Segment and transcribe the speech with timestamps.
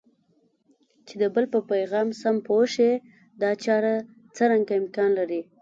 [1.07, 2.93] چې د بل په پیغام سم پوه شئ
[3.41, 3.93] دا چاره
[4.35, 5.41] څرنګه امکان لري؟